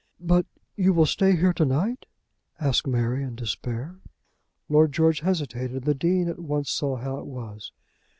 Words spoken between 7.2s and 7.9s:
was.